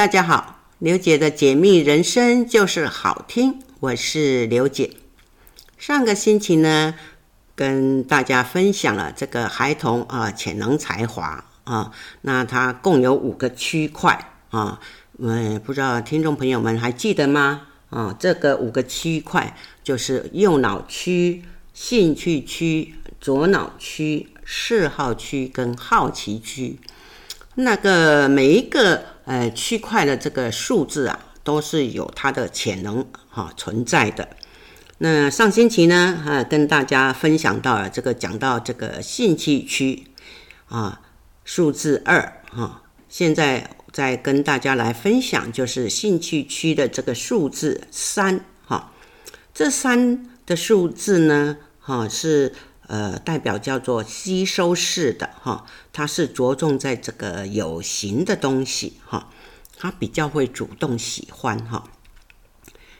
[0.00, 4.92] 大家好，刘姐的解密人生就是好听，我是刘姐。
[5.76, 6.94] 上个星期呢，
[7.54, 11.92] 跟大家分享了这个孩童啊潜能才华啊，
[12.22, 14.80] 那它共有五个区块啊，
[15.18, 17.66] 嗯，不知道听众朋友们还记得吗？
[17.90, 19.54] 啊，这个五个区块
[19.84, 26.78] 就是右脑区、兴趣区、左脑区、嗜好区跟好奇区。
[27.56, 34.28] 那个每一个呃区块的这个数字啊，都是有它的潜能哈、存在的。
[34.98, 40.04] 那上星期呢，哈、啊、跟大家分享到了这个讲到这个兴趣区
[40.68, 41.00] 啊，
[41.44, 48.92] 数字二哈、现在再跟大家来分享就是兴趣区的这个数字三哈、
[49.54, 52.52] 这三的数字呢哈、是。
[52.90, 59.30] 呃，代表叫做吸收式的哈，它是着重在这个有形的东西哈，
[59.78, 61.88] 它比较会主动喜欢哈。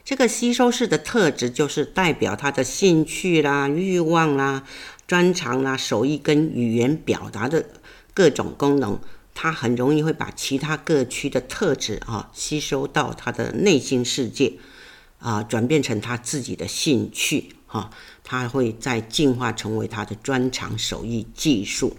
[0.05, 4.63] 这个吸收式的特质就是代表他的兴趣啦、欲望啦、
[5.09, 7.67] 专长啦、手艺跟语言表达的
[8.15, 9.01] 各种功能，
[9.35, 14.53] 他很容易会把其他各区的特质啊吸收到他的内心世界
[15.19, 17.57] 啊，转变成他自己的兴趣。
[17.73, 17.89] 哈，
[18.25, 21.97] 他会再进化成为他的专长、手艺、技术，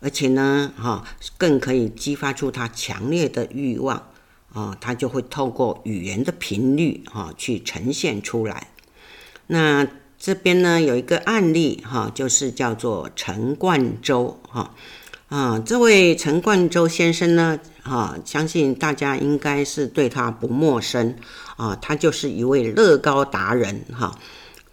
[0.00, 1.04] 而且呢，哈，
[1.38, 4.08] 更可以激发出他强烈的欲望
[4.52, 8.66] 啊，他就会透过语言的频率哈去呈现出来。
[9.46, 9.86] 那
[10.18, 14.74] 这边呢有一个案例哈，就是叫做陈冠洲哈
[15.28, 21.14] 啊，这位陈冠洲先生呢，哈，相信大家应该是对他不陌生
[21.56, 24.18] 啊，他就是一位乐高达人哈。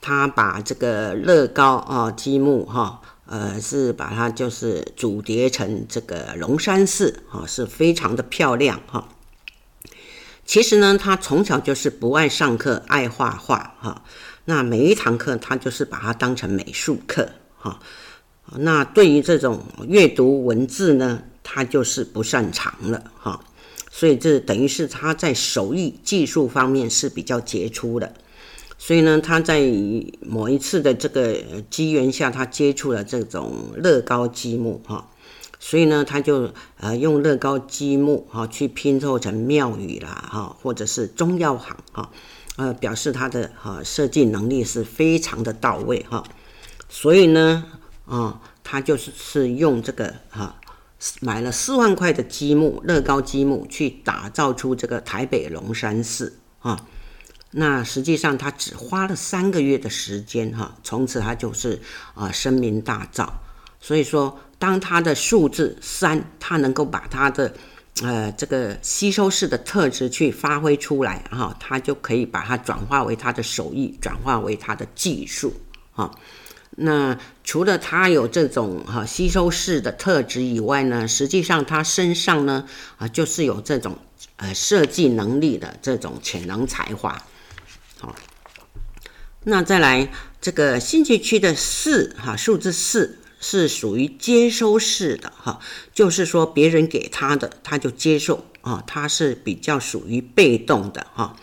[0.03, 9.07] 他把这个乐高啊积木哈，呃，是把它就是组叠成这个龙山寺啊，是非常的漂亮哈。
[10.45, 14.03] 其实呢，他从小就是不爱上课，爱画画哈。
[14.43, 17.79] 那每一堂课他就是把它当成美术课哈。
[18.57, 23.39] 那对于这种阅读文字呢，他就是不擅长了哈。
[23.89, 28.13] 所以这等于是他在手艺技术方面是比较杰出的。
[28.85, 29.61] 所以呢，他在
[30.19, 31.37] 某一次的这个
[31.69, 35.09] 机缘下，他接触了这种乐高积木哈，
[35.57, 36.51] 所以呢，他就
[36.81, 42.11] 呃用乐高积木哈去拼凑成庙宇啦哈，或者是中药行哈，
[42.57, 46.21] 呃表示他的哈设计能力是非常的到位哈。
[46.89, 47.63] 所以呢，
[48.05, 50.59] 啊，他就是是用这个哈
[51.21, 56.85] 买了四万块的积木乐高积木去打造出这个台北龙山寺啊。
[57.55, 61.79] 那实际上他只花了三个月的时间，哈，从此他就是
[62.15, 63.29] 啊声名大噪。
[63.79, 67.53] 所以说，当他的数字三，他能够把他的
[68.01, 75.53] 呃这个吸收式的特质去发挥出来，哈，他就可以把它转化为他的手艺，转化为他的技术，
[75.91, 76.09] 哈。
[76.75, 82.65] 那除了他有这种哈吸收式的特质以外呢，实际上他身上呢
[82.97, 83.95] 啊就是有这种
[84.37, 87.21] 呃设计能力的这种潜能才华。
[88.03, 88.13] 好，
[89.45, 95.61] 那再来这个兴趣区的四哈，数字四是属于接收式的哈，
[95.93, 101.37] 就是说别人给他的他就接受啊，他是比较属于被动的哈。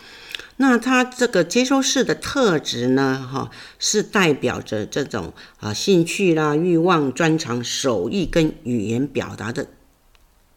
[0.57, 3.49] 那他这个接收式的特质呢哈，
[3.79, 9.65] 是代表着这种啊兴趣啦、欲望、专长、手艺跟语言表达的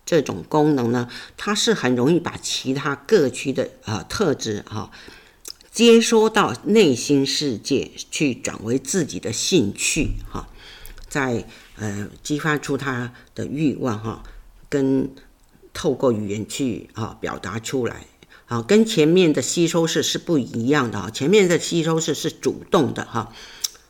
[0.04, 4.90] 这种功能呢，它是很容易把其他各区的啊特质哈。
[5.74, 10.48] 接收到内心世界去，转为自己的兴趣，哈，
[11.08, 14.22] 再呃激发出他的欲望，哈，
[14.68, 15.10] 跟
[15.72, 18.06] 透过语言去啊表达出来，
[18.46, 23.32] 啊，跟前面的吸收式是不一样的，哈，前面的吸收式是主动的，哈，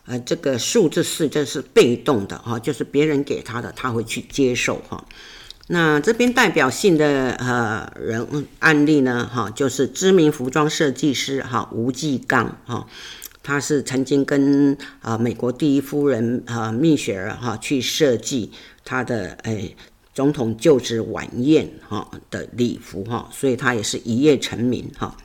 [0.07, 5.07] 呃，这个数字四这是被动的，哈，就是别人给他的，他会去接受，哈。
[5.69, 12.87] 那这边代表性的呃人案例呢，哈，就是知名服装设计师哈吴季刚哈，
[13.43, 18.53] 他是曾经跟啊美国第一夫人啊蜜雪儿哈去设计
[18.85, 19.75] 他的诶
[20.13, 25.17] 总统就职晚宴哈的礼服哈，所以他也是一夜成名哈。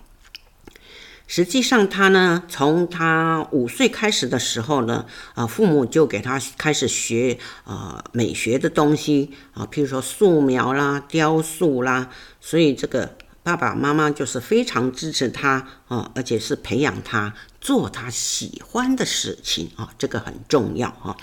[1.31, 5.05] 实际上，他呢，从他五岁开始的时候呢，
[5.35, 12.09] 啊，父母就给他开始学啊美学的东西啊，譬如说素描啦、雕塑啦，
[12.41, 17.31] 所以这个爸爸妈妈就是非常支持他啊，而且是培养他
[17.61, 21.15] 做他喜欢的事情啊，这个很重要哈。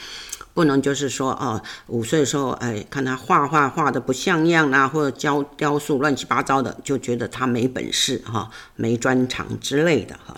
[0.56, 10.34] 不能就是说哦，五岁的时候，哎，看他画画画的不像样啊，或者教雕塑乱七八糟的，就觉得他没本事哈，没专长之类的哈。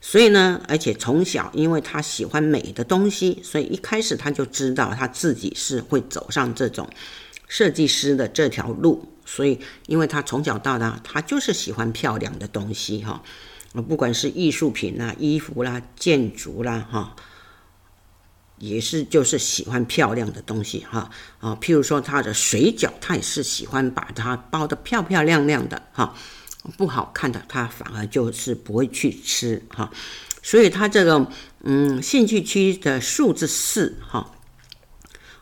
[0.00, 6.88] 所以呢，而且从小因为他喜欢美的东西，所以一开始他就知道他自己是会走上这种
[7.46, 9.12] 设计师的这条路。
[9.24, 13.22] 所以，因为他从小到大，他就是喜欢漂亮的东西哈，
[13.86, 17.14] 不管是艺术品啦、衣服啦、建筑啦哈。
[18.62, 21.10] 也是，就是喜欢漂亮的东西哈
[21.40, 26.14] 啊，譬如说他的水饺，他也是喜欢把它包得漂漂亮亮的哈，
[26.76, 29.90] 不好看的他反而就是不会去吃哈，
[30.44, 31.26] 所以他这个
[31.64, 34.30] 嗯兴趣区的数字四哈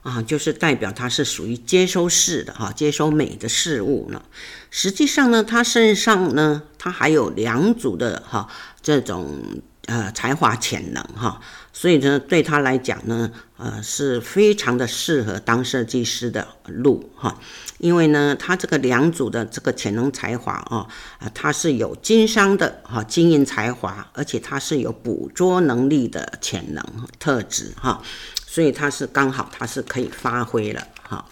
[0.03, 4.23] 啊，就是代表他是属于接收式的哈，接收美的事物呢。
[4.71, 8.49] 实际上呢，他身上呢，他还有两组的哈
[8.81, 9.61] 这种。
[9.87, 11.41] 呃，才华潜能哈，
[11.73, 17.39] 所以呢，对他来讲呢，呃，是非常的适合当设计师的路哈，
[17.79, 20.89] 因为呢，他这个两组的这个潜能才华啊，
[21.19, 26.85] 啊，他是有经商的哈，经营才华，而且他是有捕捉能力的潜能
[27.21, 28.03] 特质哈，
[28.45, 31.25] 所以他是刚好他是可以发挥了哈。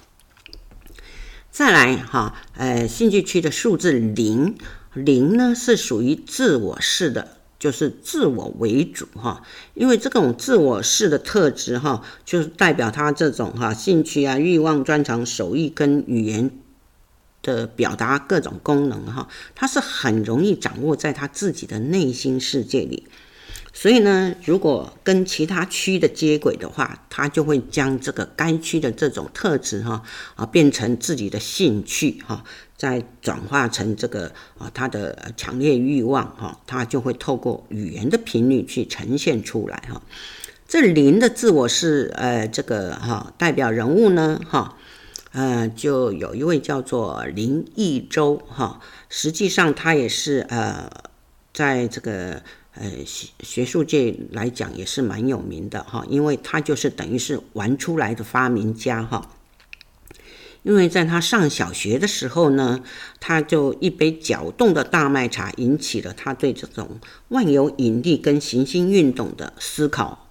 [1.50, 4.56] 再来哈，呃，兴趣区的数字零
[4.94, 7.38] 零呢，是属于自我式的。
[7.58, 9.43] 就是自我为主哈，
[9.75, 16.50] 因为这种自我式的特质哈，就是代表他这种哈兴趣啊、欲望、专长、手艺跟语言
[17.43, 23.08] 的表达各种功能哈，他是很容易掌握在他自己的内心世界里。
[23.72, 30.02] 所以呢，如果跟其他区的接轨的话，他就会将这个该区的这种特质哈
[30.34, 32.43] 啊变成自己的兴趣哈，
[32.78, 40.00] 再转化成这个啊他的强烈欲望哈，他就会透过语言的频率去呈现出来哈。
[40.66, 44.78] 这零的自我是呃这个哈代表人物呢哈，
[45.32, 48.80] 呃就有一位叫做林义周哈，
[49.10, 50.90] 实际上他也是呃
[51.52, 52.40] 在这个。
[52.80, 59.28] 呃，学学术界来讲也是蛮有名的哈，因为他就是等于是玩出来的发明家哈。
[60.62, 62.81] 因为在他上小学的时候呢，
[63.20, 70.28] 他就一杯搅动的大麦茶引起了他对这种万有引力跟行星运动的思考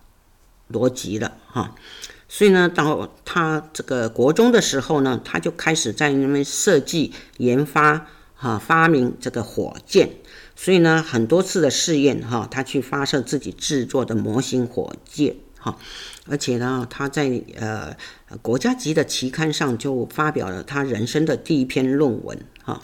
[0.71, 1.75] 逻辑了哈。
[2.29, 10.09] 所以呢，到他这个国中的时候呢，他就开始在那边设计研发哈，发明这个火箭。
[10.53, 15.77] 所以呢，很多次的试验哈，他去发射自己制作的模型火箭哈，
[16.27, 17.95] 而且呢，他在呃
[18.41, 22.81] 国家级的期刊上就发表了他人生的第一篇论文哈。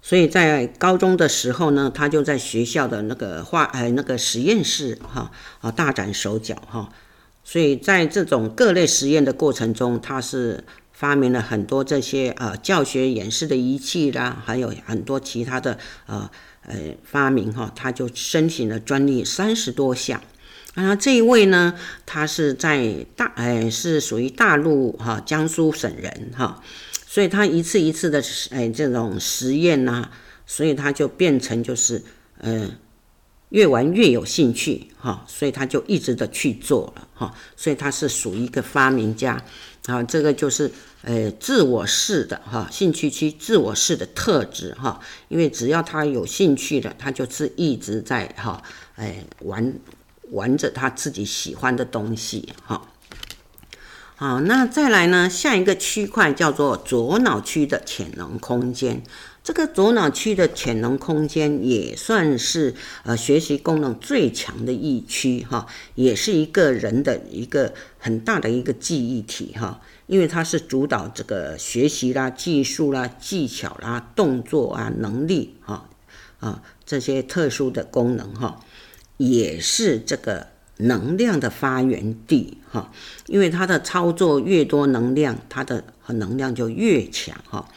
[0.00, 5.30] 所以在高中的时候呢，他就在学校的那个化呃那个实验室哈
[5.60, 6.88] 啊大展手脚哈。
[7.44, 10.64] 所以在这种各类实验的过程中，他是。
[10.92, 16.30] 发明了很多这些呃教学演示的仪器啦，还有很多其他的呃
[16.64, 20.22] 呃发明哈，他就申请了专利三十多项。
[20.74, 21.74] 啊，这一位呢，
[22.06, 26.62] 他是在大哎是属于大陆哈江苏省人哈，
[27.06, 30.10] 所以他一次一次的哎这种实验呐，
[30.46, 32.02] 所以他就变成就是
[32.38, 32.72] 嗯。
[33.52, 39.44] 越玩越有兴趣，哈，所以他就一直的去做了，哈，所以他是属于一个发明家，
[39.84, 44.98] 啊，这个就是呃自我式的哈兴趣区自我式的特质哈，
[45.28, 48.62] 因为只要他有兴趣的，他就是一直在哈，
[48.96, 49.74] 哎玩
[50.32, 52.88] 玩着他自己喜欢的东西，哈，
[54.16, 59.02] 好，那再来呢，下一个区块叫做左脑区的潜能空间。
[59.44, 75.88] 这个左脑区的潜能空间也算是呃学习功能最强的一区哈，也是一个人的一个很大的一个记忆体哈，因为它是主导这个学习啦、技术啦、技巧啦、动作啊、能力哈。
[76.38, 78.60] 啊这些特殊的功能哈，
[79.30, 80.48] 也是这个
[80.78, 82.90] 能量的发源地哈，
[83.26, 87.68] 因为它的操作越多能量，它的能量就越强哈。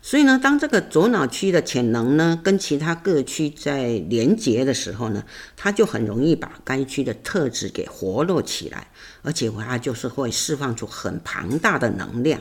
[0.00, 5.24] 所以呢，当这个左脑区的潜能呢，跟其他各区在连接的时候呢，
[5.56, 8.88] 它就很容易把该区的特质给活络起来，
[9.22, 12.38] 而且它就是会释放出很庞大的能量，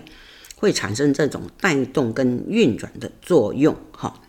[0.57, 3.73] 会产生这种带动跟运转的作用。
[3.93, 4.19] 哈，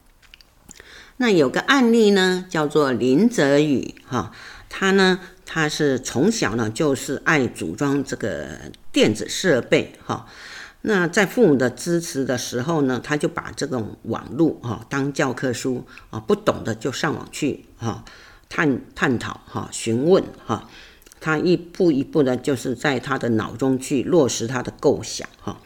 [1.16, 4.32] 那有个案例呢，叫做林泽宇，哈，
[4.68, 10.26] 他呢，他是从小呢就是爱组装这个电子设备，哈。
[10.86, 18.04] 那在父母的支持的时候呢，他就把这种网络哈当教科书啊，不懂的就上网去哈
[18.50, 20.68] 探探讨哈询问哈，
[21.20, 25.58] 他一步一步的，就是在他的脑中去落实他的构想哈。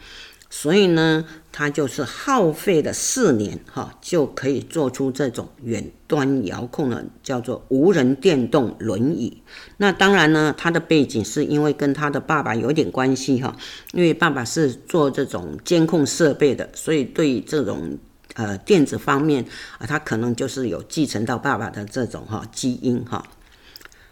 [0.49, 9.41] 所以呢，他就是耗费了四年哈，就可以做出这种远端遥控的叫做无人电动轮椅。
[9.77, 13.57] 那当然呢，他的背景是因为跟他的爸爸有点关系哈，
[13.93, 17.97] 因为爸爸是做这种监控设备的，所以对这种
[18.35, 19.43] 呃电子方面
[19.79, 23.25] 啊，他可能就是有继承到爸爸的这种哈基因哈。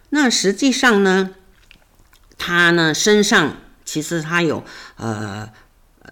[0.09, 1.35] 那实际上呢，
[2.37, 4.63] 他呢身上其实他有
[4.97, 5.49] 呃。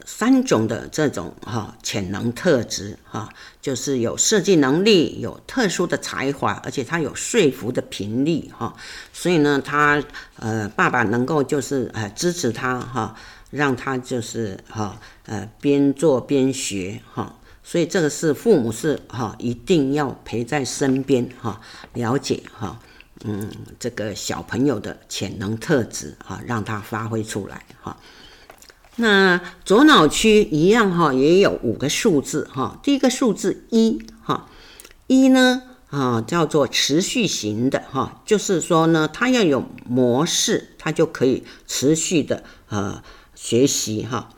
[0.06, 3.28] 三种的这种哈潜能特质哈，
[3.60, 8.76] 就是有设计能力，有特殊的才华，而且他有说服的频率哈，
[9.12, 10.02] 所以呢，他
[10.38, 13.16] 呃爸爸能够就是呃支持他哈，
[13.50, 21.60] 让他就是哈呃边做边学哈，所以这个是父母是哈一定要陪在身边哈，
[21.94, 22.80] 了解哈
[23.24, 27.98] 嗯这个小朋友的潜能特质哈，让他发挥出来哈。
[28.98, 32.80] 那左脑区一样哈，也有五个数字哈。
[32.82, 34.48] 第一个数字一哈，
[35.08, 43.04] 一呢啊叫做持续型的哈，就是说呢，它要有模式，它就可以持续的呃
[43.36, 44.30] 学习哈。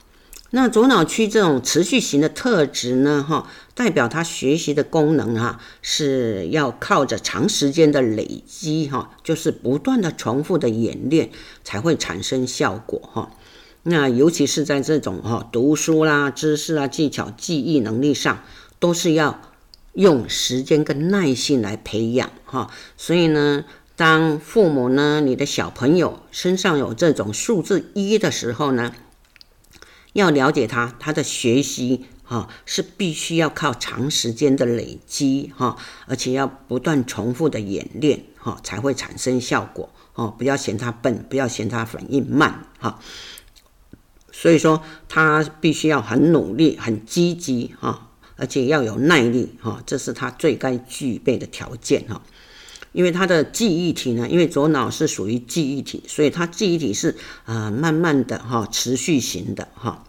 [0.52, 11.30] 那左脑区这种持续型的特质呢哈，代表它学习的功能哈是要靠着长时间的累积哈，就是不断的重复的演练
[11.64, 13.30] 才会产生效果哈。
[13.90, 18.44] 那尤其是在这种哈读书啦、知识啊、技巧、记忆能力上，
[18.80, 19.40] 都是要
[19.94, 22.70] 用时间跟耐心来培养哈。
[22.98, 23.64] 所以呢，
[23.96, 28.92] 当父母呢，你的小朋友身上有这种数字一的时候呢，
[30.12, 35.78] 要了解他，他的学习哈是必须要靠长时间的累积哈，
[36.08, 40.36] 而且要不断重复的演练哈，才会产生效果哦。
[40.38, 43.00] 不要嫌他笨，不要嫌他反应慢哈。
[44.40, 52.22] 所以说，他必须要很努力、很积极哈，而且要有耐力哈，这是他最该具备的条件哈。
[52.92, 57.16] 因为他的记忆体呢，因为左脑是属于记忆体，所以他记忆体是
[57.46, 60.04] 啊慢慢的哈、持续型的哈。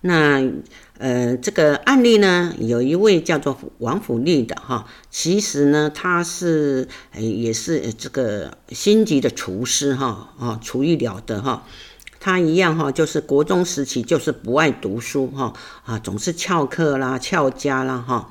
[0.00, 0.42] 那
[0.98, 11.64] 呃，这个案例呢，有一位叫做王府立的哈，其实呢，他是也是这个星级的厨师哈，啊，厨艺了得哈。
[12.24, 15.52] 他一样哈，就是国中时期就是不爱读书哈
[15.84, 18.28] 啊，总是翘课啦、翘家啦哈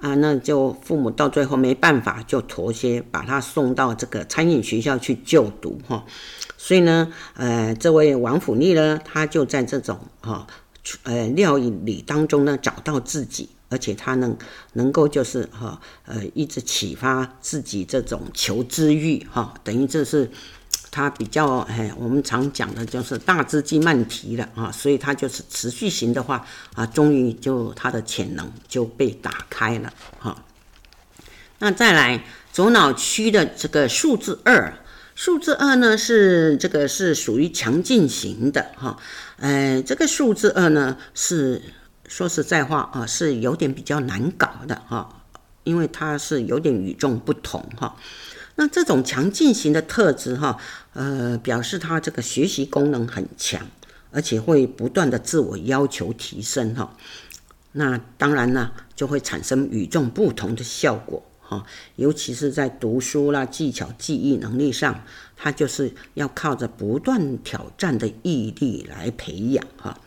[0.00, 6.04] 啊，那就父母到最后没办法，就妥协把他送到这个餐饮学校去就读哈。
[6.58, 10.48] 所以呢，呃，这位王府立呢，他就在这种哈
[11.04, 14.36] 呃料理当中呢找到自己，而且他能
[14.72, 20.32] 能够就是哈呃一直启发自己这种求知欲哈，等于这是。
[20.90, 26.44] 它比较哎，我们常讲的就是大只鸡慢提了啊，所以它就是持续型的话
[26.74, 30.44] 啊，终于就它的潜能就被打开了哈。
[31.60, 34.74] 那再来左脑区的这个数字二，
[35.14, 38.98] 数字二呢是这个是属于强劲型的哈，
[39.36, 41.62] 呃，这个数字二呢是
[42.08, 45.22] 说实在话啊，是有点比较难搞的哈，
[45.62, 47.94] 因为它是有点与众不同哈。
[48.60, 50.58] 那这种强劲型的特质，哈，
[50.92, 53.66] 呃，表示他这个学习功能很强，
[54.10, 56.94] 而且会不断的自我要求提升，哈。
[57.72, 61.64] 那当然呢，就会产生与众不同的效果，哈。
[61.96, 65.04] 尤其是在读书啦、技巧、记忆能力上，
[65.38, 69.98] 他就是要靠着不断挑战的毅力来培养，哈。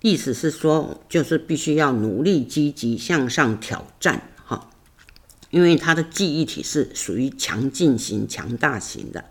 [0.00, 4.31] 意思是说，就是必须要努力、积极向上挑战。
[5.52, 9.22] 因为他的记忆体是属于强劲型、强大型的，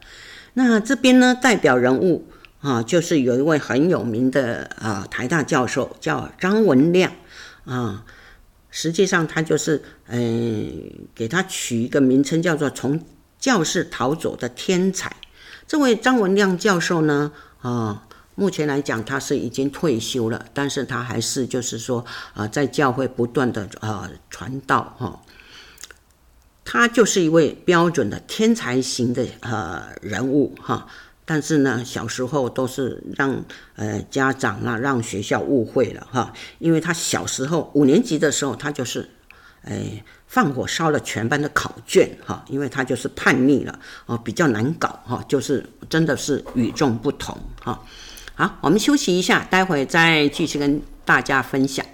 [0.53, 2.27] 那这边呢，代表人物
[2.59, 7.11] 啊，就是有一位很有名的啊台大教授叫张文亮
[7.65, 8.05] 啊，
[8.69, 13.03] 实际上他就是嗯，给他取一个名称叫做从
[13.39, 15.15] 教室逃走的天才。
[15.65, 25.19] 这位张文亮教授呢啊，目前来讲他是已经退休了，但是他还是就是说啊，在教会不断的啊传道哈。
[26.63, 30.87] 他就是一位标准的天才型的呃人物哈，
[31.25, 33.43] 但是呢，小时候都是让
[33.75, 39.09] 呃家长啊，让学校误会了哈，因为他小时候五年级的时候，他就是
[39.63, 39.73] 呃
[40.27, 47.83] 放火烧了全班的考卷哈，因为他就是叛逆了哦，比较难搞哈，就是真的是与众不同哈。
[48.35, 51.85] 好，我们休息一下，待会再继续跟大家分享。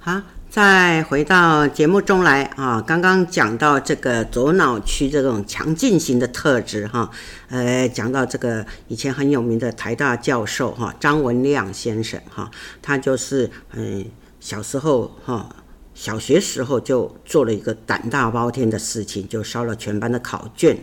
[0.00, 0.20] 好。
[0.54, 7.10] 再回到节目中来啊，刚刚讲到这个左脑区这种强劲型的特质哈，
[7.48, 12.48] 呃，讲到这个以前很有名的台大教授哈张文亮先生哈，
[12.80, 14.06] 他就是嗯
[14.38, 15.44] 小时候哈
[15.92, 20.78] 小学时候就做了一个胆大包天的事情，就烧了全班的考卷。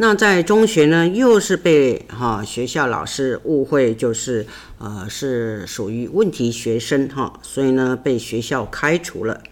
[0.00, 4.46] 那在中学呢，又是被哈学校老师误会，就是
[4.78, 9.42] 呃是属于问题学生哈，所以呢被学校开除了。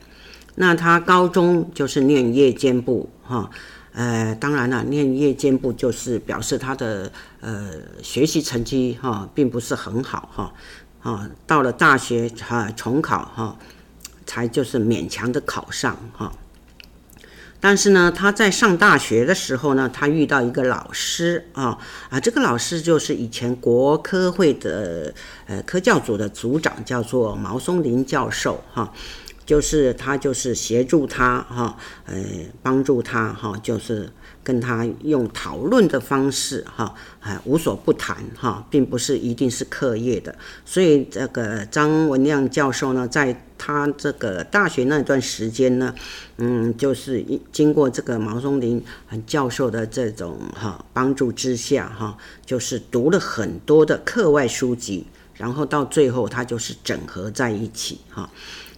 [0.55, 3.51] 那他高中就是念夜间部哈，
[3.93, 7.11] 呃当然了，念夜间部就是表示他的
[7.41, 10.55] 呃学习成绩哈并不是很好哈
[11.03, 13.59] 啊，到了大学哈重考哈，
[14.25, 16.33] 才就是勉强的考上哈。
[17.61, 21.79] 但是呢，他在上大学的时候呢，他遇到一个老师啊
[22.11, 25.13] 啊，这个老师就是以前国科会的
[25.47, 28.93] 呃科教组的组长，叫做毛松林教授哈、
[29.45, 32.15] 就是他就是协助他哈，呃
[32.63, 34.11] 帮助他哈，就是。
[34.47, 40.33] 跟他用讨论的方式，哈，哎，无所不谈，哈，并不是一定是课业的。
[40.65, 45.93] 所以这个张文亮教授呢，在他这个大学那段时间呢，
[46.37, 48.81] 嗯，就是经过这个毛松林
[49.27, 58.31] 教授的这种哈帮助之下，哈，就是读了很多的课外书籍，然后到最后他就是整合在一起，哈。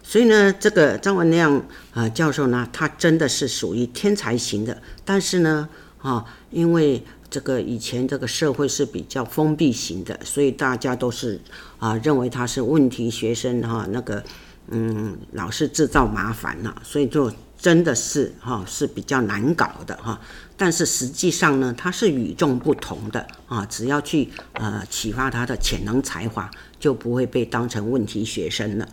[0.08, 1.62] 所以呢，这个张文亮
[1.92, 4.80] 啊、教授呢，他真的是属于天才型的。
[5.04, 11.38] 但是呢，啊、因为这个以前这个社会是比较封闭型的，所以大家都是
[11.78, 14.24] 啊、认为他是问题学生哈、那个
[14.68, 20.18] 嗯老是制造麻烦了，所以就真的是哈、是比较难搞的哈、
[20.56, 26.50] 但是实际上呢，他是与众不同的啊，只要去呃启发他的潜能才华，
[26.80, 28.88] 就不会被当成问题学生了。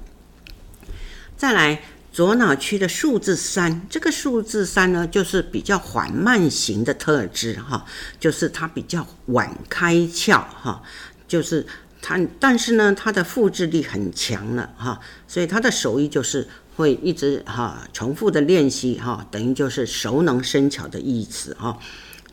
[1.37, 1.81] 再来，
[2.13, 7.85] 左脑区的数字三，这个数字三呢，就是比较缓慢型的特质哈，
[8.17, 10.81] 就是它比较晚开窍哈，
[11.27, 11.67] 就是
[12.01, 21.77] 它，但是呢，它的复制力很强了哈，所以它的手艺就是会一直哈重复的练习哈，等于就是熟能生巧的意思哈，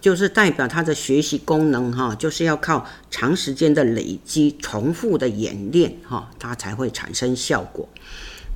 [0.01, 7.89] 就是代表它的学习功能哈，就是要靠长时间的累积、重复的演练哈，它才会产生效果。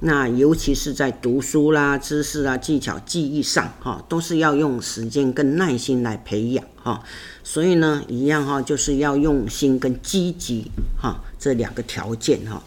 [0.01, 7.03] 那尤其是在读书啦、知识啊、技巧、记忆上，哈，都是要用时间跟耐心来培养，哈。
[7.43, 12.63] 所以呢，一样哈，就是要用心跟积极，哈，这两个条件，哈。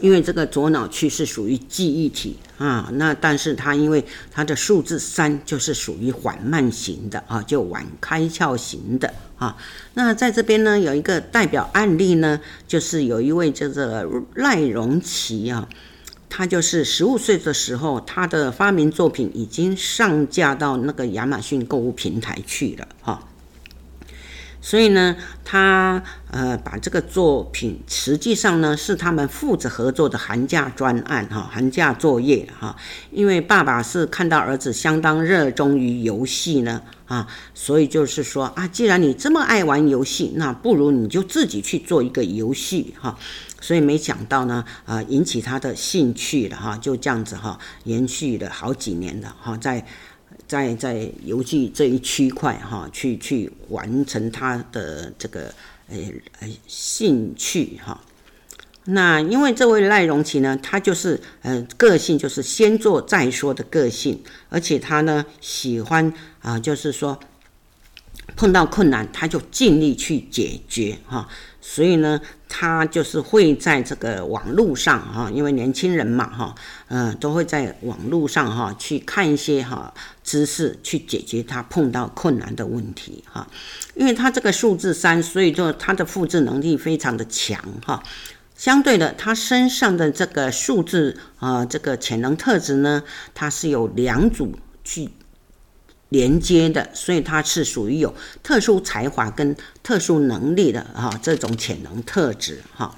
[0.00, 9.54] 因为这个左脑区是属于记忆体啊，那但是它因为它的数字三就是属于缓慢型的啊，就晚开窍型的啊。
[9.92, 13.84] 那在这边呢，有一个代表案例呢，就是有一位叫做
[14.36, 15.68] 赖荣奇啊。
[16.30, 23.22] 他就是十五岁的时候，他的发明作品已经上架到那个亚马逊购物平台去了哈。
[24.60, 32.76] 所以呢，他呃把这个作品实际上呢是他们父子合作的寒假专案哈，寒假作业哈。
[33.10, 43.18] 因为爸爸是看到儿子相当热衷于游戏呢啊，所以就是说啊，既然你这么爱玩游戏，那不如你就自己去做一个游戏哈。
[43.62, 49.84] 所以没想到呢，呃，引起他的兴趣了哈，就这样子哈，延续了好几年了哈，在
[50.50, 55.54] 在在游戏这一区块哈，去去完成他的这个
[55.88, 55.96] 呃
[56.40, 58.00] 呃兴趣哈。
[58.86, 67.20] 那因为这位赖荣奇呢，他就是呃个性就是先做再说的个性，而且他呢喜欢啊、就是说
[68.34, 71.28] 碰到困难他就尽力去解决哈。
[71.72, 76.52] 所以呢，他就是会在这个网络上哈，因为年轻人嘛哈，
[76.88, 83.46] 嗯，都会在网络上哈去看一些哈知识，去解决他碰到困难的问题哈。
[83.94, 88.02] 因为他这个数字三，所以说他的复制能力非常的强哈。
[88.56, 95.08] 相对的，他身上的这个数字啊，这个潜能特质呢，它是有两组去。
[96.10, 102.96] 连接的，所以它是属于有特殊才华跟特殊能力的哈，这种潜能特质哈。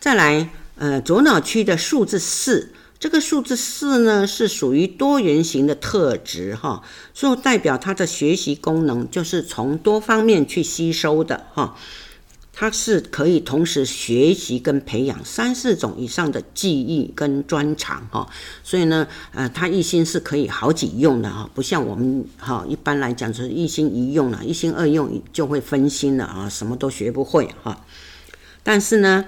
[0.00, 11.76] 再来，呃，左脑区的数字四，这个数字四呢是属于多元型的特质哈，所以代表它的学习功能就是从多方面去吸收的哈。
[12.52, 18.28] 它是可以同时学习跟培养三四种以上的技艺跟专长哈，
[18.62, 27.84] 所以呢，呃，它一心是可以好几用的哈，不像我们哈一般来讲是一心一用了，一心二用就会分心了啊，什么都学不会哈。
[28.62, 29.24] 但是呢，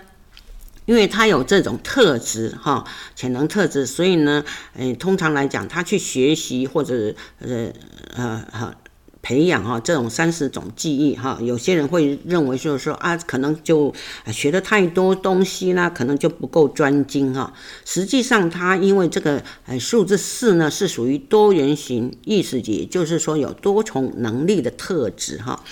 [0.84, 7.72] 因为他有这种特质哈，潜能特质，所以呢，诶，通常来讲，他去学习或者呃
[8.14, 8.74] 呃哈
[9.22, 13.94] 培养哈这种三十种技艺哈，有些人会认为就是说啊，可能就
[14.26, 17.52] 学的太多东西啦，可能就不够专精哈。
[17.84, 25.62] 实际上，他因为这个呃数字四呢是属于多元型意识，也就是说有多重能力的特质哈。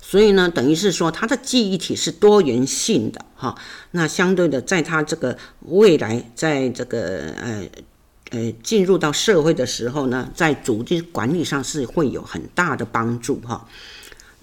[0.00, 3.56] 所以呢，等于是说，他的记忆体是多元性的哈。
[3.92, 7.66] 那相对的，在他这个未来，在这个呃
[8.32, 13.68] 呃进入到社会的时候呢，在组织管理上是会有很大的帮助哈。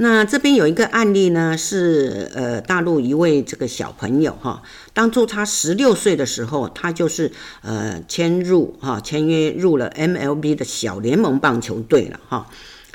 [0.02, 7.30] 那这边有一个案例呢，是呃大陆一位这个小朋友哈，当初他十六岁的时候，他就是
[7.63, 12.47] 呃签入哈签约入了 MLB 的小联盟棒球队了哈。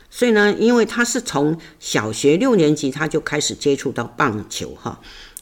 [0.09, 4.99] 所以呢，因为他是从小学六年级他就开始接触到棒球哈，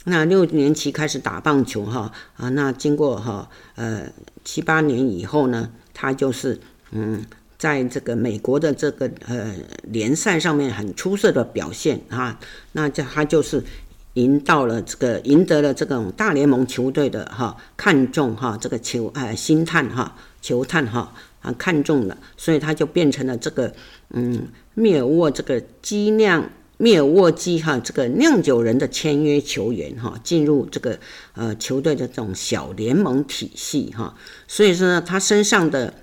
[0.07, 4.11] 那六年级开始打棒球哈啊，那经过哈呃
[4.45, 6.59] 七八年以后呢，他就是
[6.91, 7.25] 嗯，
[7.59, 12.39] 在这个美国的这个呃联赛上面很出色的表现啊，
[12.73, 13.63] 那这他就是
[14.15, 23.73] 赢到了这个赢得了这种大联盟球队的哈看中哈这个球呃星探哈球探哈啊看中了，所以他就变成了这个
[24.11, 24.49] 嗯。
[24.75, 26.49] 密尔沃这个基酿，
[26.83, 30.99] 密尔沃基哈这个酿酒人的签约球员哈，进入这个
[31.35, 34.13] 呃球队的这种小联盟体系哈，
[34.49, 35.95] 所以说呢，他身上的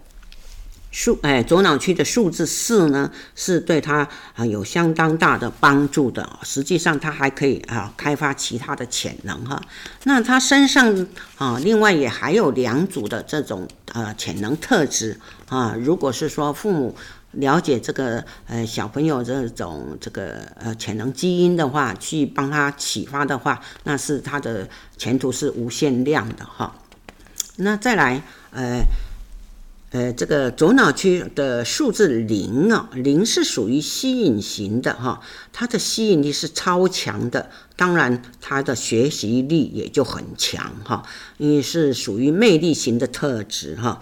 [0.90, 6.40] 数哎左脑区的数字四呢，是对他啊有相当大的帮助的。
[6.44, 9.62] 实际上，他还可以啊开发其他的潜能哈。
[10.06, 11.06] 那他身上
[11.38, 15.76] 啊，另外也还有两组的这种呃潜能特质啊。
[15.78, 16.96] 如果是说父母。
[17.34, 26.76] 了解这个呃小朋友这种这个呃潜能基因的话，去帮他启发的话，那是他的前途是无限量的哈。
[27.58, 28.82] 那再来呃
[29.92, 35.22] 呃这个左脑区的数字零啊，零是属于吸引型的哈，
[35.54, 41.04] 它的吸引力是超强的，当然它的学习力也就很强哈，
[41.38, 44.02] 因为是属于魅力型的特质哈。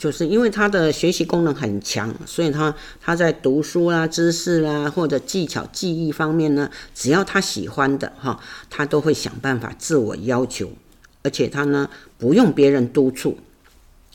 [0.00, 10.70] 就是因为他的学习功能很强，所以他他在读书啦、知识啦或者技巧记忆方面呢，只要他喜欢的哈，他都会想办法自我要求，
[11.22, 13.36] 而且他呢不用别人督促，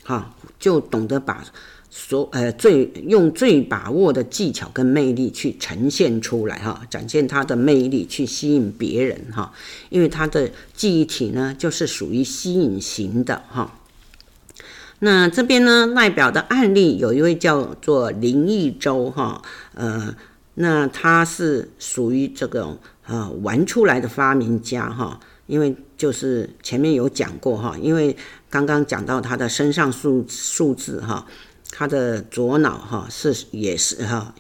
[0.04, 1.46] 哈，就懂得把
[1.92, 9.54] 所呃最用最把握的技巧跟魅力去呈现出来哈，展现他的魅力去吸引别人哈，
[9.90, 13.82] 因为他的记忆体呢就是属于吸引型的哈。
[15.00, 19.42] 那这边呢，代表的案例有一位叫做林一周哈，
[19.74, 20.16] 呃，
[20.56, 28.16] 那他是属于这个呃玩出来的发明家哈，因为就是前面有讲过哈，因为
[28.50, 31.26] 刚刚讲到他的身上数数字哈，
[31.72, 34.34] 他的左脑哈是也是哈。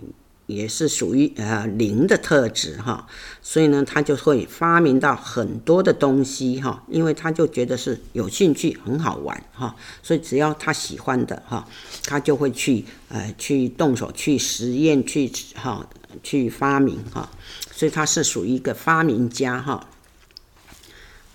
[0.48, 3.08] 也是属于呃零的特质哈，
[3.42, 11.68] 所以呢，他就会发明到很多的东西哈，因为他就觉得是有兴趣，很好玩哈，所以只要他喜欢的哈，
[12.04, 15.88] 他就会去呃去动手去实验去哈
[16.22, 17.28] 去发明哈，
[17.72, 19.88] 所以他是属于一个发明家哈。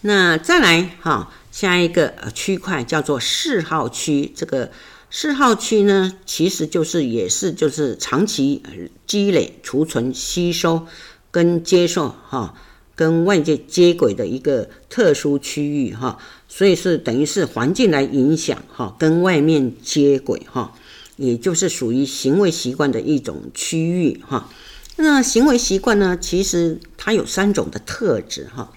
[0.02, 4.70] 那再来哈，下一个区块叫做嗜好区这个。
[5.12, 8.62] 嗜好区呢，其实就是也是就是长期
[9.08, 10.86] 积累、储存、吸收
[11.32, 12.54] 跟接受哈，
[12.94, 16.16] 跟外界接轨的一个特殊区域哈，
[16.48, 20.74] 所以是等于是环境来影响哈，跟外面接轨哈，
[21.16, 24.48] 也就是属于行为习惯的一种区域哈。
[24.94, 28.72] 那行为习惯呢，其实它有三种的特质哈。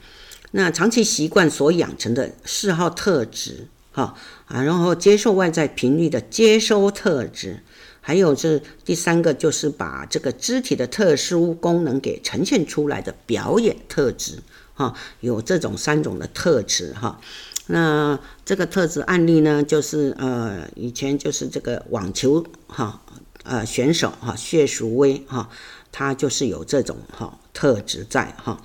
[0.49, 3.67] 那长期习惯所养成的嗜好特质。
[3.95, 7.61] 好啊，然后接受外在频率的接收特质，
[8.01, 14.39] 还有这第三个就是把这个肢体的特殊功能给呈现出来的表演特质，
[14.73, 17.21] 哈，有这种三种的特质哈。
[17.67, 22.99] 那这个特质案例呢，就是呃以前就是这个网球哈
[23.43, 25.47] 呃选手哈谢淑薇哈，
[25.91, 28.59] 他就是有这种哈特质在哈，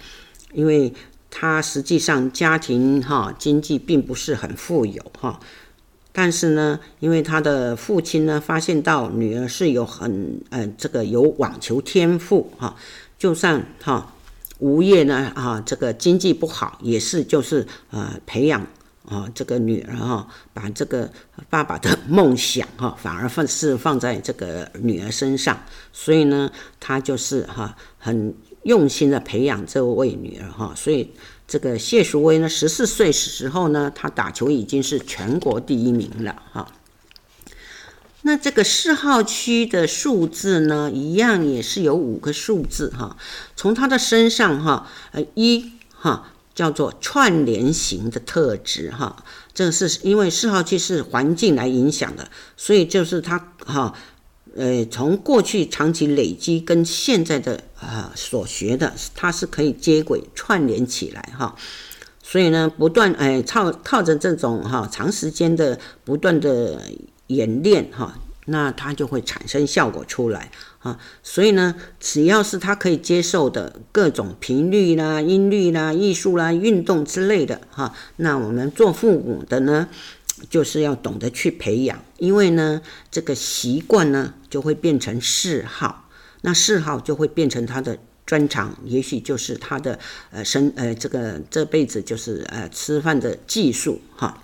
[0.55, 0.95] 因为。
[1.31, 5.39] 他实际上家庭哈经济并不是很富有哈，
[6.11, 12.75] 但是呢，因为他的父亲呢发现到女儿是有很呃这个有网球天赋哈，
[13.19, 14.15] 就算哈
[14.59, 18.67] 无业呢啊这个经济不好也是就是呃培养
[19.05, 21.09] 啊这个女儿哈，把这个
[21.51, 25.57] 爸爸的梦想哈反而放是放在这个女儿身上，
[25.93, 28.35] 所以呢他就是哈很。
[28.69, 31.11] 用心的培养这位女儿哈，所以
[31.47, 36.71] 这个谢淑薇呢，十四岁时候呢，她打球已经是全国第一名了哈。
[38.21, 43.17] 那这个四号区的数字呢，一样也是有五个数字哈。
[43.57, 52.29] 从她的身上哈，呃一哈叫做串联型的特质哈，这是因为四号区是环境来影响的，
[52.59, 53.95] 所以就是她哈。
[54.57, 61.55] 呃，从过去长期累积跟现在的啊、所学的，它是可以接轨串联起来哈，
[62.23, 66.83] 所以呢，不断哎靠靠着这种哈长时间的不断的
[67.29, 70.99] 演练哈，那它就会产生效果出来啊。
[71.23, 79.89] 所以呢，只要是他可以接受的各种频率啦、音律啦、艺术啦、运动之类的哈，那我们做父母的呢，
[80.51, 86.09] 就是要懂得去培养，因为呢，这个习惯呢就会变成嗜好，
[86.43, 89.99] 那嗜好就会变成他的专长，也许就是他的
[90.31, 94.43] 呃生呃这个这辈子就是呃吃饭的技术哈。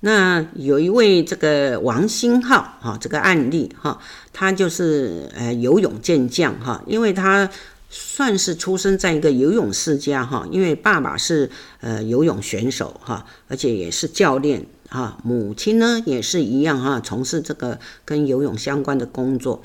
[0.00, 3.98] 那有一位这个王星浩哈，这个案例哈，
[4.32, 7.48] 他就是呃游泳健将哈，因为他
[7.88, 14.66] 算是出生在一个游泳世家哈，因为爸爸是呃游泳选手哈，而且也是教练。
[14.88, 19.60] 啊，母亲呢也是一样哈，从事这个跟游泳相关的工作，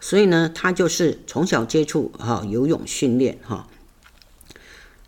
[0.00, 3.66] 所以呢，他就是从小接触哈游泳训练哈。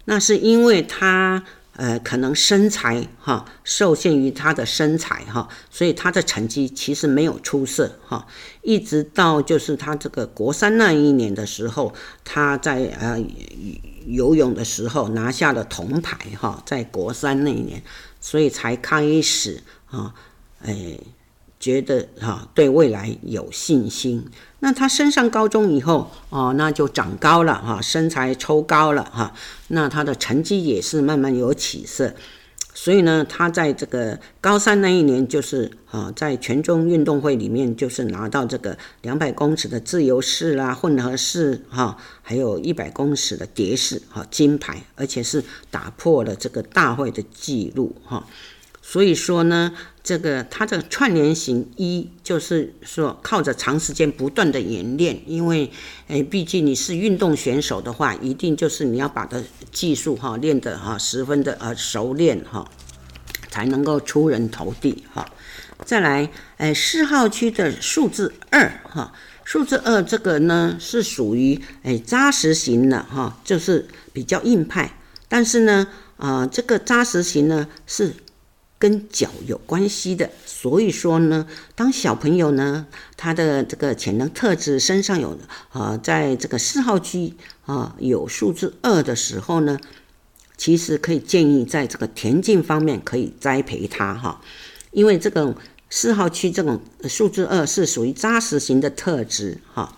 [0.05, 1.44] 那是因为他
[1.77, 8.27] 呃可能身材哈受限于他的身材哈，所以他的成绩其实没有出色哈。
[8.62, 11.94] 一直到就是他这个国三那一年的时候，
[12.25, 13.25] 他在呃
[14.07, 17.83] 游泳的时候拿下了铜牌哈，在国三那一年。
[18.21, 20.15] 所以才开始啊，
[20.65, 20.97] 哎，
[21.59, 24.25] 觉得哈对未来有信心。
[24.61, 29.35] 那他升上高中以后哦，那就长高了哈，身材抽高了哈，
[29.69, 32.15] 那他的成绩也是慢慢有起色。
[32.75, 48.27] 所以呢，他在这个高三那一年，就是啊，在全中运动会里面，就是拿到这个两百公尺的自由式啦、混合式哈，还有一百公尺的蝶式哈金牌，而且是打破了这个大会的记录哈。
[48.81, 49.73] 所以说呢，
[50.05, 55.71] 这个它的串联型一就是说靠着长时间不断的演练，因为
[56.09, 62.69] 诶，毕竟你是运动选手的话，一定就是你要把的技术哈练得哈十分的呃熟练哈，
[63.49, 65.25] 才能够出人头地哈。
[65.85, 69.12] 再来，诶，四号区的数字二哈，
[69.45, 75.87] 数字二这个呢是属于诶扎实型的哈，就是比较硬派，但是呢，
[76.17, 78.12] 啊这个扎实型呢是。
[78.83, 82.85] 跟脚有关系的，所以说呢，当小朋友呢，
[83.16, 85.38] 他的这个潜能特质身上有
[85.71, 87.33] 啊，在这个四号区
[87.64, 89.79] 啊有数字二的时候呢，
[90.57, 94.40] 其实可以建议在这个田径方面可以栽培他哈，
[94.90, 95.55] 因为这个
[95.88, 99.97] 四号区这种数字二是属于扎实型的特质哈，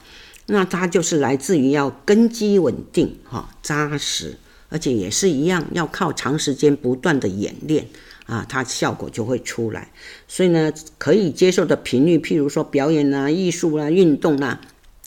[0.48, 4.36] 那它就是来自于要根基稳定哈，扎实，
[4.68, 7.88] 而且也是一样要靠长时间不断的演练。
[8.26, 9.92] 啊，它效果就会出来，
[10.26, 14.62] 所以呢，可以接受的频率，譬如说表演啊、艺术啊、运动啊，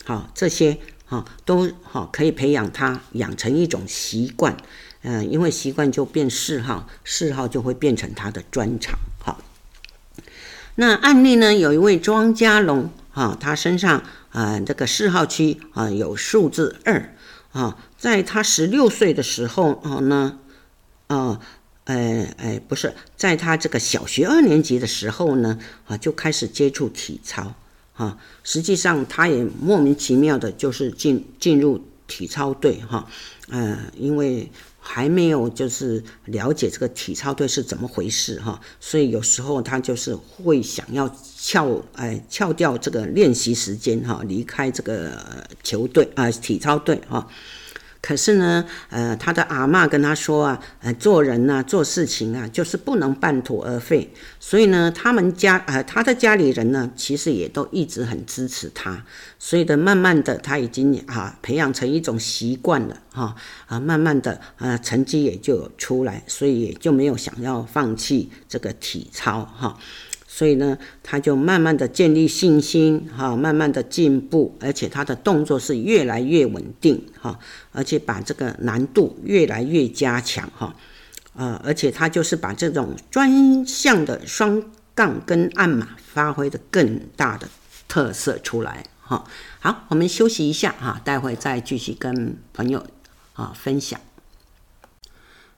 [0.06, 4.56] 好这些，哈都好可以培养他养成一种习惯，
[5.02, 9.42] 嗯，因为习惯就变嗜好，嗜好就会变成他的专长，好。
[10.76, 17.16] 那案例呢，有一位庄家龙，哈，他身上啊这个四号区啊有数字二，
[17.52, 20.38] 啊，在他十六岁的时候，啊呢，
[21.08, 21.40] 啊。
[21.88, 27.54] 哎哎，不是，在他这个小学二年级的时候呢，啊，就开始接触体操，
[27.93, 33.08] 啊，实际上他也莫名其妙的，就是进进入体操队，哈，
[33.47, 47.26] 嗯，因为还没有就是了解这个体操队是怎么回事，哈，所以有时候他就是会想要翘，哎，翘掉这个练习时间，哈，离开这个球队啊，体操队，哈。
[48.08, 54.10] 可是呢，呃，他的阿嬷跟他说啊，呃，做人呐、啊，做事情啊，就是不能半途而废。
[54.39, 59.04] 所以呢，他们家呃，他的家里人呢，其实也都一直很支持他。
[59.38, 69.78] 所以的，慢慢的，他已经啊，培养成一种习惯了哈啊，慢慢的啊，成绩也就出来，所以也就没有想要放弃这个体操哈。
[70.38, 77.39] 所以呢，他就慢慢的建立信心，哈，慢慢的进步，而且他的动作是越来越稳定，哈，
[77.71, 80.76] 而且把这个难度越来越加强，哈，
[81.36, 84.62] 呃，而且他就是把这种专项的双
[84.93, 87.50] 杠跟按马发挥的更大的
[87.88, 89.26] 特色出来，哈。
[89.60, 92.86] 好，我们休息一下，哈，待会再继续跟朋友
[93.34, 94.00] 啊分享。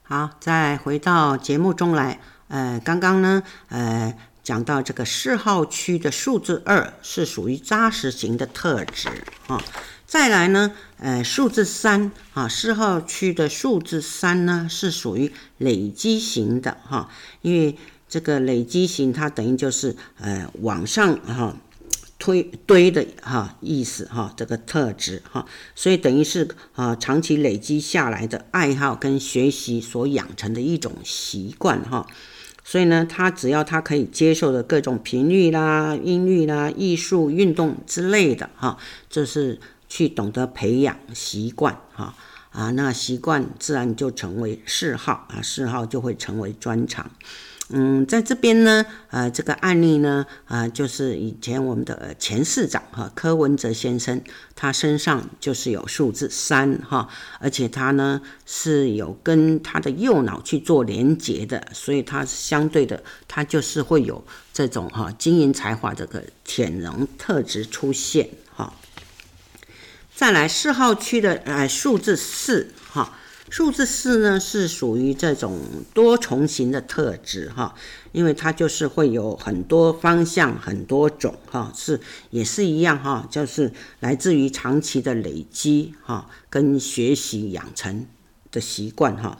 [0.04, 4.16] 好，再回到节目中来，呃，刚刚呢，呃，
[4.50, 9.08] 讲到这个四号区的数字二是属于扎实型的特质
[9.46, 9.62] 啊。
[10.04, 17.08] 再来呢，呃，数字三啊，四号区的数字三呢是属于累积型的哈，
[17.42, 17.76] 因为
[18.08, 21.56] 这个累积型它等于就是呃往上哈
[22.18, 32.04] 推堆的哈意思哈，这个特质哈，所以等于是啊长期累积下来的爱好跟学习所养成的一种习惯哈，
[32.70, 38.78] 所以呢，他只要他可以接受的各种频率啦、音律啦、艺术、运动之类的哈，
[39.08, 39.58] 这是。
[39.92, 42.14] 去懂得培养习惯，哈
[42.52, 47.10] 啊，那习惯自然就成为嗜好啊，嗜好就会成为专长。
[47.72, 54.20] 嗯，在这边呢，呃，这个案例呢，啊，就是以前我们的前市长哈柯文哲先生，
[54.56, 68.74] 他身上就是有数字三哈，而且他呢是有跟他的右脑去做连接的，所以他相对的，他就是会有这种哈经营才华这个潜能特质出现哈。
[70.12, 73.16] 再来四号区的呃数字四哈，
[73.50, 75.58] 数字四呢是属于这种
[75.92, 77.74] 多重型的特质哈，
[78.12, 88.06] 因为它就是会有很多方向很多种哈，是也是一样哈，就是来自于长期的累积哈跟学习养成
[88.52, 89.36] 的习惯哈，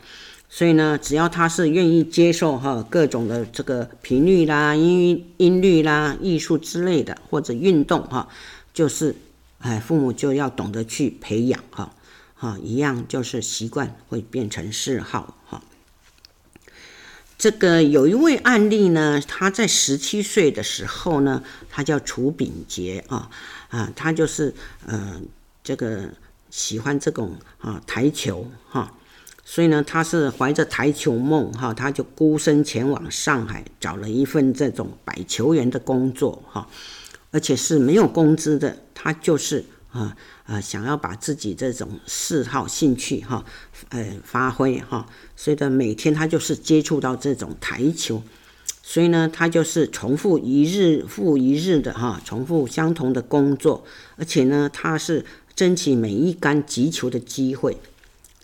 [0.48, 8.28] 所以呢，只要他是愿意接受哈各种的这个频率啦、音音律啦、艺术之类的或者运动哈，
[8.74, 9.14] 就是。
[9.62, 11.94] 哎，父母就要懂得去培养哈，
[12.40, 15.62] 哈，一样就是习惯会变成嗜好哈。
[17.36, 23.30] 这个有一位案例呢，他在十七岁的时候呢，他叫楚炳杰啊
[23.68, 24.54] 啊，他就是
[24.86, 25.20] 呃
[25.62, 26.08] 这个
[26.48, 28.94] 喜欢这种啊台球哈，
[29.44, 36.66] 所以呢，他是怀着台球梦哈，他就孤身前往上海找了一份这种摆球员的工作哈。
[37.32, 40.16] 而且是没有工资的，他就是啊
[40.50, 43.44] 啊，想要把自己这种嗜好、兴趣哈，
[43.90, 48.20] 呃，发挥哈，所以呢，每天他就是接触到这种台球，
[48.82, 53.84] 所以呢，他就是重复一日复一日的哈，重复相同的工作，
[54.16, 57.76] 而且呢，他是争取每一杆击球的机会，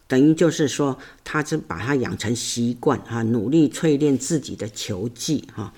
[0.06, 5.72] 等于就是说，他是把它养成习惯哈，努力淬炼自己的球技哈。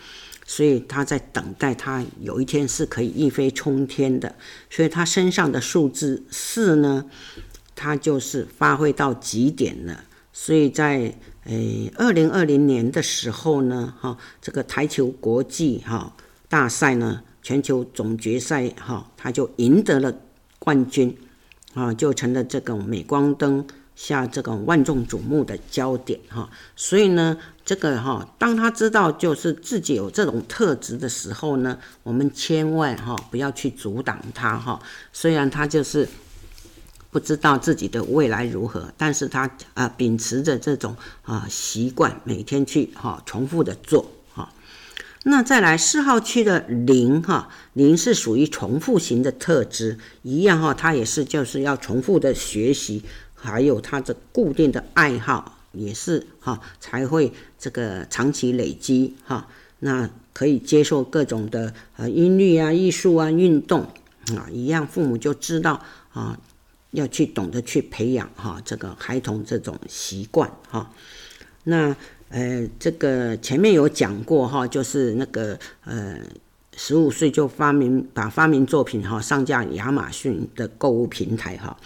[0.51, 4.35] 所以他在等待，他有一天是可以一飞冲天的。
[4.71, 7.05] 所以他身上的数字四呢，
[7.77, 10.05] 他就是发挥到极点了。
[10.33, 16.17] 所以在诶二零二零年的时候呢，哈，这个台球国际哈
[16.49, 20.11] 大赛呢，全球总决赛哈，他就赢得了
[20.59, 21.15] 冠军，
[21.75, 26.49] 啊，就成了这个镁光灯下这个万众瞩目的焦点哈。
[26.75, 27.37] 所以呢。
[27.68, 34.81] 这个哈，当他知道就是自己有这种特质的时候呢，我们千万哈不要去阻挡他哈。
[35.12, 36.09] 虽然他就是
[37.11, 44.50] 不知道自己的未来如何，但是他啊秉持着这种啊习惯，每天去哈重复的做哈。
[45.24, 53.04] 那再来四号区的零哈，零是属于重复型的特质，一样哈，他也是就是要重复的学习，
[53.35, 55.58] 还有他的固定的爱好。
[55.79, 63.81] 也是哈，才会这个长期累积哈，那可以接受各种的呃音律啊、艺术啊、运动
[64.37, 66.38] 啊，一样父母就知道啊，
[66.93, 70.93] 要去懂得去培养哈这个孩童这种习惯哈。
[71.64, 71.97] 那
[72.29, 76.19] 呃这个前面有讲过哈，就是那个呃
[76.77, 81.77] 十五岁就发明把发明作品哈上架亚马逊的购物平台哈，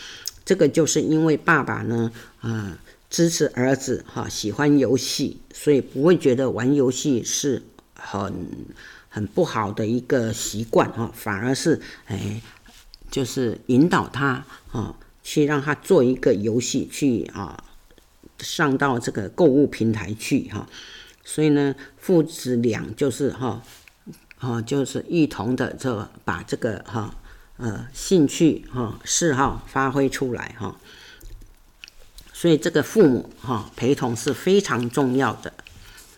[0.44, 2.78] 这个就是因为爸爸呢啊。
[3.12, 7.62] 支持儿子哈，喜欢游戏，所以不会觉得玩游戏是
[7.94, 8.48] 很
[9.10, 12.40] 很不好的一个习惯哈，反而是哎，
[13.10, 17.62] 就是引导他啊，去让他做一个游戏去啊，
[18.38, 20.66] 上到这个购物平台去哈，
[21.22, 23.62] 所以呢，父子俩就是哈，
[24.38, 27.14] 啊，就是一同的这把这个哈
[27.58, 30.80] 呃兴趣哈嗜好发挥出来哈。
[32.42, 35.52] 所以这个父母哈陪同是非常重要的。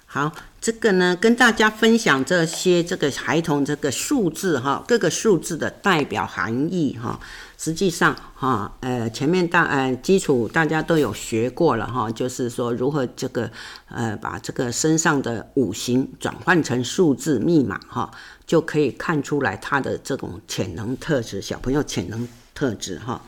[0.06, 7.20] 好，这个呢跟大家分享这些这个孩童这个数字哈各个数字的代表含义哈。
[7.58, 13.50] 实际上哈呃前面大呃基础大家都有学过了哈，就是说如何这个
[13.90, 18.10] 呃把这个身上的五行转换成数字密码哈，
[18.46, 23.20] 就可以看出来他的这种潜能特质，小朋友潜能特质哈。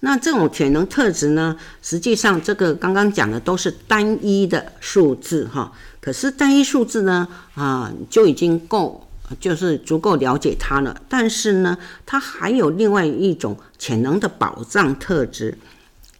[0.00, 5.72] 那这种潜能特质呢，实际上这个刚刚讲的都是单一的数字哈。
[6.00, 9.08] 可是单一数字呢，啊，就已经够，
[9.40, 11.00] 就是足够了解它了。
[11.08, 15.56] 但是呢，它还有另外一种潜能的宝藏特质，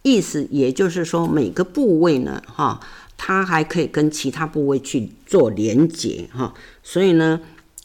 [0.01, 2.79] 意思也就是说，每个部位呢，哈，
[3.15, 6.53] 它还可以跟其他部位去做连接哈。
[6.83, 7.39] 所以呢。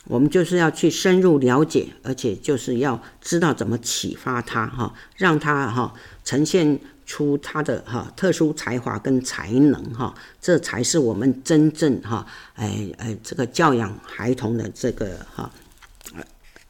[0.05, 5.95] 我们就是要去深入了解，而且就是要知道怎么启发他哈，让他哈
[6.25, 15.51] 呈现出他的哈特殊才华跟才能哈，这才是我们真正哈哎哎这个教养孩童的这个哈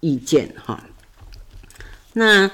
[0.00, 0.82] 意见哈。
[2.12, 2.50] 那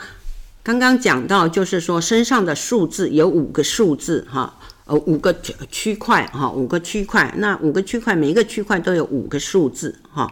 [0.62, 5.35] 刚刚讲到就是说身上的数字有五个数字哈，呃五个
[5.70, 10.31] 区块哈，五个区块，那五个区块每一个区块都有五个数字哈。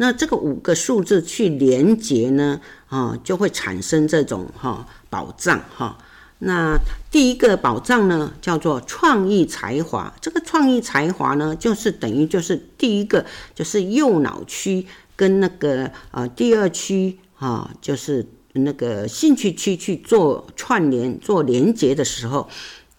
[0.00, 5.98] 那这个五个数字去连接呢，啊，就会产生这种哈宝藏哈。
[6.38, 6.78] 那
[7.10, 10.14] 第一个宝藏呢，叫做创意才华。
[10.20, 13.26] 这个创意才华呢，就是等于就是第一个
[13.56, 14.86] 就是右脑区
[15.16, 22.48] 跟那个呃第二区啊，就是那个兴趣区去做串联、做连接的时候，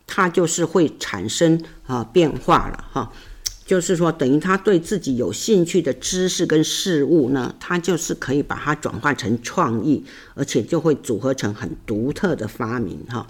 [0.06, 3.10] 它就是会产生啊变化了哈。
[3.70, 10.04] 就是说，等于他对自己有兴趣的知识跟事物呢，他就是可以把它转化成创意，
[10.34, 13.28] 而且就会组合成很独特的发明哈。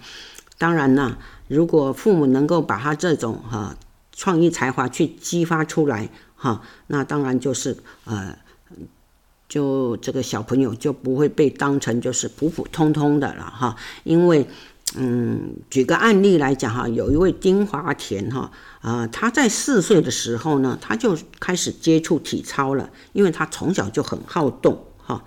[0.57, 1.17] 当然呢，
[1.49, 3.75] 如果父母能够把他这种哈
[4.15, 7.75] 创意才华去激发出来哈，那当然就是
[8.05, 8.33] 呃，
[9.49, 13.75] 就这个小朋友就不会被当成就是普普通通的了哈，
[14.05, 14.47] 因为。
[14.95, 25.23] 嗯，举个案例来讲哈，有一位丁华田哈，啊，他在四岁的时候呢，他就开始接触体操了，因为他从小就很好动哈。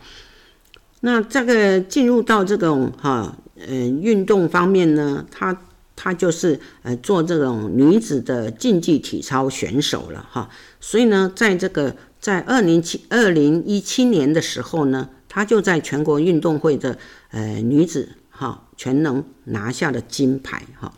[1.02, 5.56] 那这个进入到这种哈，嗯，运动方面呢，他
[5.94, 10.50] 他就是呃做这种女子的竞技体操选手了哈。
[10.80, 16.98] 所以呢，在这个在二零七二零一七年的时候呢，他就在全国运动会的
[17.30, 18.08] 呃女子。
[18.34, 20.92] 哈，全能拿下了金牌哈，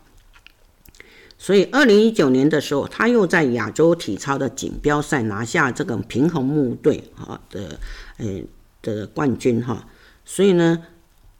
[1.37, 7.79] 所以二零一九年的时候，他又在亚洲体操的锦标赛拿下这个平衡木队啊的
[8.17, 8.41] 呃
[8.81, 9.87] 的冠军哈，
[10.25, 10.81] 所以呢，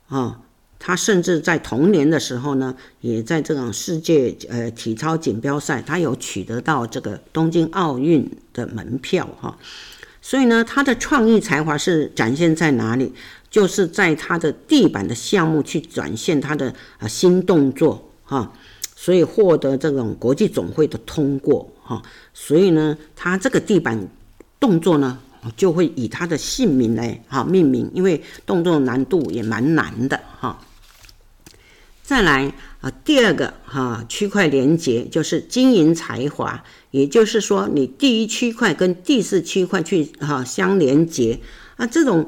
[0.08, 0.42] 啊，
[0.78, 9.58] 他甚至在同年的时候呢，也在这种世界呃体操锦标赛，他有取得到这个东京奥运的门票哈，
[10.22, 13.16] 所以呢，他的创意才华是展现在哪里？
[13.56, 18.52] 就是在他的地板的项目去展现他的啊新动作哈，
[18.98, 22.04] 所以获得这种国际总会的通过哈，
[22.34, 24.10] 所以呢，他这个地板
[24.60, 25.18] 动作呢
[25.56, 30.60] 就会以他的姓名来哈命名，因为动作难度也蛮难的哈。
[32.04, 32.52] 再来
[32.82, 41.40] 啊，第二个哈区块连接就是经营才华，也就是说你第一区块跟第四区块去哈相连接
[41.78, 42.28] 啊这种。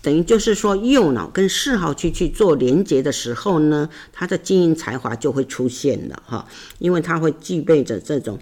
[0.00, 8.38] 等于就是说，右脑跟四号区去做连接的时候呢，他的经营才华就会出现了哈，因为他会具备着这种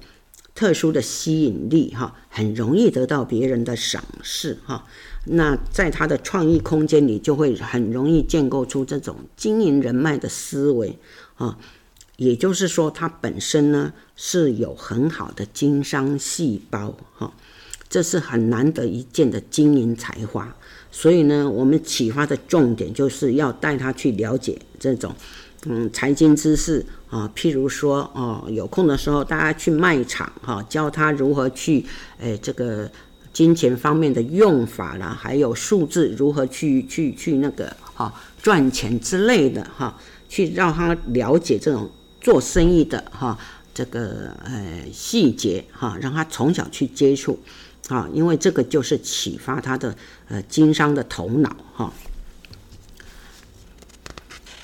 [0.55, 4.87] 特殊的吸引力哈，很容易得到别人的赏识哈。
[5.25, 10.99] 那在他的创意空间里，就会很容易建构出这种经营人脉的思维
[11.37, 11.59] 啊。
[12.17, 17.33] 也就是说，他本身呢是有很好的经商细胞哈，
[17.89, 20.55] 这是很难得一见的经营才华。
[20.99, 25.15] 所以呢，我们启发的重点就是要带他去了解这种，
[25.67, 31.85] 嗯，财经知识啊，譬如说，哦，有空的时候大家去卖场哈，教他如何去，
[32.19, 32.91] 诶，这个
[33.31, 38.11] 金钱方面的用法啦，还有数字如何去去去那个哈
[38.43, 41.91] 赚钱之类的哈，去让他了解这种
[42.23, 43.39] 做生意的哈
[43.75, 47.39] 这个呃细节哈，让他从小去接触。
[47.89, 49.95] 啊，因为这个就是启发他的
[50.29, 51.93] 呃经商的头脑哈。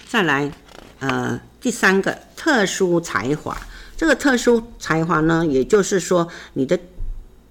[0.08, 0.52] 再来，
[0.98, 3.56] 呃，第三个特殊才华，
[3.96, 6.78] 这个特殊才华呢，也就是说你的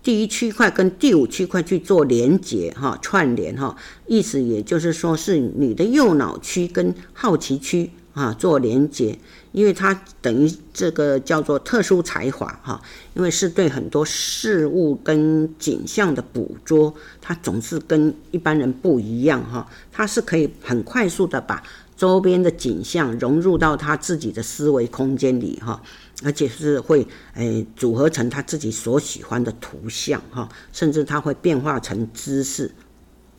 [0.03, 3.75] 第一区块跟第五区块去做连接哈，串联哈，
[4.07, 9.17] 意思也就是说是你的右脑区跟好奇区啊做连接。
[9.51, 12.81] 因为它等于这个叫做特殊才华哈，
[13.13, 21.61] 因为是对很多事物跟景象的捕捉，它总是跟一般人不一样哈，它是可以很快速的把
[21.97, 25.79] 周边的景象融入到他自己的思维空间里哈，
[26.23, 32.71] 而且是会诶组合成他自己所喜欢的图像哈，甚至它会变化成知识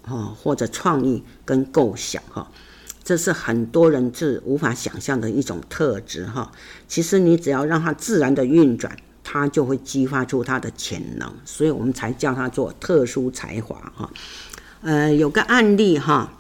[0.03, 2.49] 哈或者创意跟构想哈。
[3.03, 6.51] 这是很多人是无法想象的一种特质哈。
[6.87, 14.11] 其实你只要让它自然的运转，它就会激发出它的潜能，所以我们才叫它做特殊才华哈。
[14.83, 16.33] 呃，有个案例哈，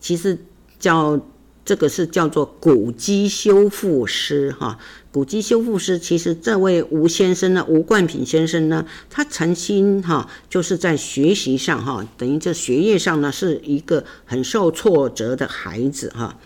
[0.00, 0.38] 其实
[0.78, 1.18] 叫
[1.64, 4.78] 这个是叫做古籍修复师哈。
[5.12, 16.38] 古籍修复师，其实这位吴先生呢，吴冠品先生呢，他曾经哈，就是在学习上哈，等于这学业上呢，是一个很受挫折的孩子哈。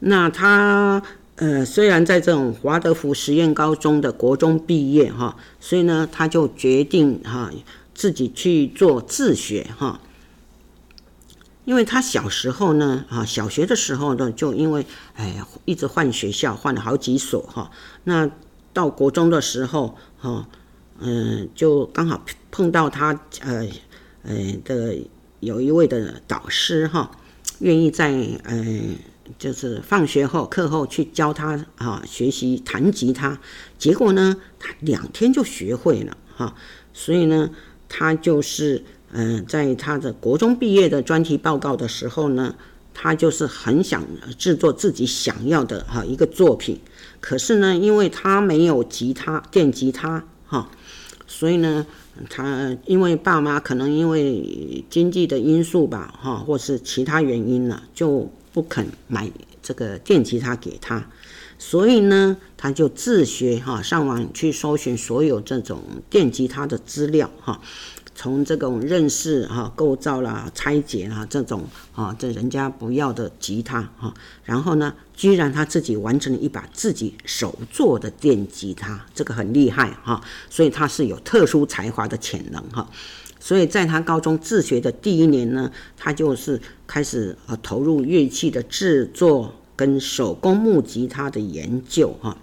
[0.00, 1.02] 那他
[1.36, 7.50] 呃，虽然在这种华德福实验高中的国中毕业哈，所以呢，他就决定哈，
[7.94, 9.98] 自己去做自学哈。
[11.66, 17.72] 因为他小时候呢，啊，小学的时候呢，就因为哎呀，一直换学校，换了好几所哈。
[18.04, 18.30] 那
[18.72, 20.48] 到国中的时候，哈，
[21.00, 23.68] 嗯，就刚好碰到他呃，
[24.22, 24.96] 呃的
[25.40, 27.10] 有一位的导师哈，
[27.58, 28.12] 愿意在
[28.44, 28.64] 呃，
[29.36, 33.40] 就是放学后课后去教他啊学习弹吉他。
[33.76, 36.54] 结果呢，他两天就学会了哈，
[36.92, 37.50] 所以呢，
[37.88, 38.84] 他就是。
[39.12, 42.54] 嗯，在他的国中毕业的专题报告的时候呢，
[42.92, 44.04] 他就是很想
[44.36, 46.78] 制作自己想要的哈一个作品，
[47.20, 50.68] 可是呢，因为他没有吉他电吉他哈，
[51.26, 51.86] 所以呢，
[52.28, 59.30] 他因为爸妈可能因为经济的因素吧哈，或是其他原因呢，就不肯买
[59.62, 61.08] 这个电吉他给他，
[61.58, 65.80] 所以呢，他就自学哈，上网去搜寻所有这种
[66.10, 67.60] 电吉他的资料哈。
[68.18, 71.64] 从这种认识哈构造啦、拆解啦这种
[71.94, 82.88] 啊，这人家不要的吉他哈，然后呢，居然他自己完成了一把自己手做的电吉他，这个很厉害哈，所以他是有特殊才华的潜能哈，
[83.38, 92.38] 所以在他高中自学的第一年呢，他就是开始啊投入乐器的制作跟手工木吉他的研究哈，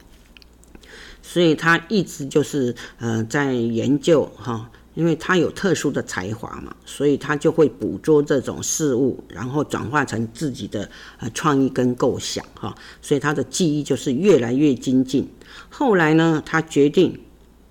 [1.24, 4.69] 所以他一直就是呃在研究哈。
[4.94, 10.89] 因为他有特殊的才华嘛，所以他就会捕捉这种事物，然后转化成自己的
[11.20, 15.28] 呃创意跟构想哈，所以他的记忆就是越来越精进。
[15.70, 17.20] 后来呢，他决定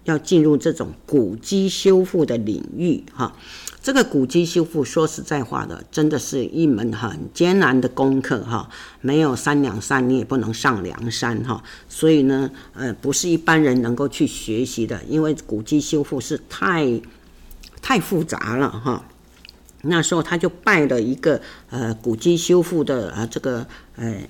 [0.04, 3.36] 要进入这种古迹修复的领域哈。
[3.82, 8.68] 这个古迹修复说实在话的，真的是一门很艰难的功课哈，
[9.00, 11.62] 没有三两三你也不能上梁山哈。
[11.88, 17.00] 所以呢，呃，不是一般人能够去学习的，因为古迹修复是太。
[17.84, 19.04] 太复杂了哈，
[19.82, 24.22] 那时候他就拜了一个呃古迹修复的呃这个呃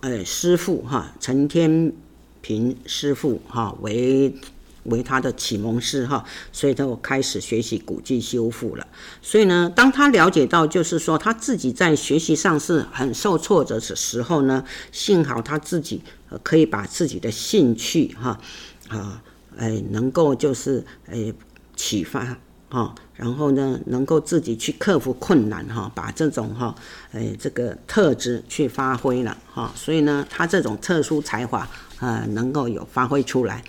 [0.00, 1.92] 呃师傅哈陈天
[2.40, 4.34] 平师傅哈为
[4.90, 8.86] 为他的启蒙师哈，所以他我开始学习古迹修复了。
[9.22, 16.02] 所以呢，当他了解到就是说他自己在学习上是很受挫折的时候呢，幸好他自己
[16.42, 18.38] 可以把自己的兴趣哈
[18.88, 19.22] 啊
[19.56, 21.32] 哎能够就是哎
[21.74, 22.36] 启发。
[22.68, 26.74] 哈，然后呢，能够自己去克服困难哈，把这种哈，
[27.12, 31.66] 哎，这个特质去发挥了哈，所以呢，他这种特殊才华
[32.00, 33.62] 啊，能够有发挥出来。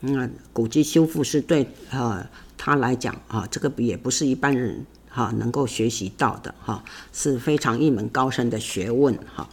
[0.00, 2.26] 嗯，古迹修复是对呃
[2.56, 9.48] 他来讲啊，这个也不是一般人哈能够学习到的哈，是非常一门高深的学问哈。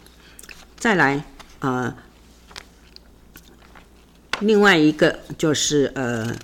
[0.77, 1.25] 再来
[1.59, 1.95] 呃，
[4.39, 6.35] 另外一个就是呃。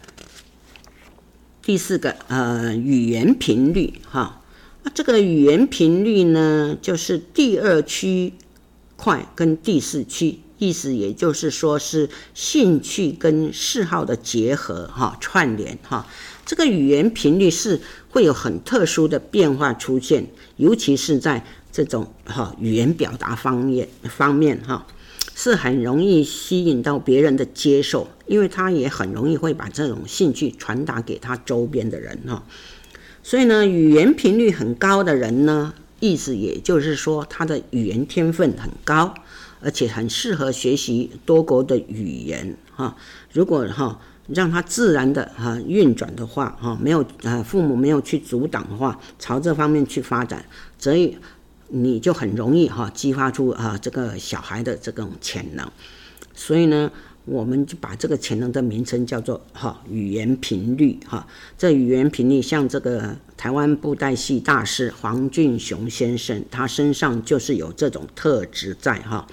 [1.64, 4.41] 第四个，呃，语言频率，哈，
[4.84, 8.32] 那这个语言频率呢，就是第二区
[8.95, 16.05] 块跟第四区，意思也就是说是兴趣跟嗜好的结合，哈，串联，哈，
[16.45, 17.80] 这个语言频率是
[18.10, 24.86] 会有很特殊的变化出现，尤其是在这种哈语言表达方面方面，哈。
[25.39, 32.43] 是很容易吸引到别人的接受，因为他也很容易会把这种兴趣传达给他周边的人哈。
[33.22, 39.14] 所以呢，语言频率很高的人呢，意思也就是说他的语言天分很高，
[39.62, 42.95] 而且很适合学习多国的语言哈。
[43.32, 50.45] 如果哈让他自然的哈运转的话哈，没有啊父母没有去阻挡的话，朝这方面去发展，
[50.78, 51.18] 所以
[51.70, 55.66] 你就很容易哈激发出啊这个小孩的这种潜能，
[56.34, 56.91] 所以呢，
[57.28, 61.28] 我们就把这个潜能的名称叫做哈语言频率哈。
[61.57, 69.28] 这语言频率像这个台湾布袋戏大师黄俊雄先生，他身上就是有这种特质在哈。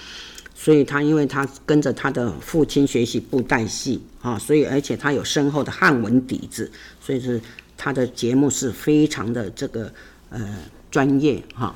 [0.57, 6.70] 所以他因为他跟着他的父亲学习布袋戏啊，所以而且他有深厚的汉文底子，
[7.01, 7.40] 所以是
[7.76, 9.92] 他的节目是非常的这个
[10.30, 10.59] 呃
[10.90, 11.74] 专业哈。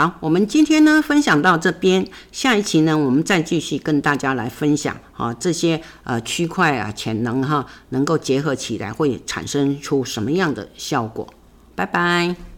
[0.00, 11.28] 好，我们今天呢分享到这边，下一期呢我们再继续跟大家来分享啊这些呃区块啊潜能哈能够结合起来会产生出什么样的效果。
[11.74, 12.49] 拜拜。